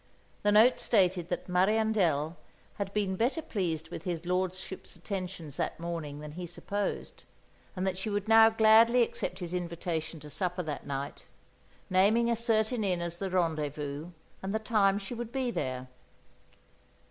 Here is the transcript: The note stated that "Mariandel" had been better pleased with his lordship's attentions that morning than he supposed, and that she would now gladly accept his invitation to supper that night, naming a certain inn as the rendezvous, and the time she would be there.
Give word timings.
The 0.41 0.51
note 0.51 0.79
stated 0.79 1.29
that 1.29 1.47
"Mariandel" 1.47 2.35
had 2.79 2.91
been 2.91 3.15
better 3.15 3.39
pleased 3.43 3.89
with 3.89 4.01
his 4.01 4.25
lordship's 4.25 4.95
attentions 4.95 5.57
that 5.57 5.79
morning 5.79 6.21
than 6.21 6.31
he 6.31 6.47
supposed, 6.47 7.23
and 7.75 7.85
that 7.85 7.99
she 7.99 8.09
would 8.09 8.27
now 8.27 8.49
gladly 8.49 9.03
accept 9.03 9.37
his 9.37 9.53
invitation 9.53 10.19
to 10.21 10.29
supper 10.31 10.63
that 10.63 10.87
night, 10.87 11.27
naming 11.87 12.31
a 12.31 12.35
certain 12.35 12.83
inn 12.83 12.99
as 12.99 13.17
the 13.17 13.29
rendezvous, 13.29 14.07
and 14.41 14.55
the 14.55 14.57
time 14.57 14.97
she 14.97 15.13
would 15.13 15.31
be 15.31 15.51
there. 15.51 15.87